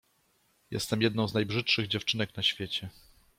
[0.71, 2.89] Jestem jedną z najbrzydszych dziewczynek na świecie.